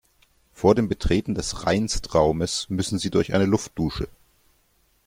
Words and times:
Vor 0.51 0.73
dem 0.73 0.89
Betreten 0.89 1.35
des 1.35 1.67
Reinstraumes 1.67 2.71
müssen 2.71 2.97
Sie 2.97 3.11
durch 3.11 3.35
eine 3.35 3.45
Luftdusche. 3.45 4.07